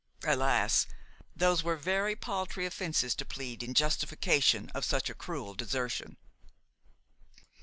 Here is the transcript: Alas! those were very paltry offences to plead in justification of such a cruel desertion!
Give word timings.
Alas! 0.23 0.87
those 1.35 1.61
were 1.61 1.75
very 1.75 2.15
paltry 2.15 2.65
offences 2.65 3.13
to 3.13 3.23
plead 3.23 3.61
in 3.61 3.75
justification 3.75 4.71
of 4.73 4.83
such 4.83 5.11
a 5.11 5.13
cruel 5.13 5.53
desertion! 5.53 6.17